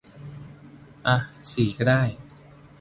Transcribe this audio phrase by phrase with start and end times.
[1.07, 1.15] อ่ะ
[1.53, 2.01] สี่ก็ได้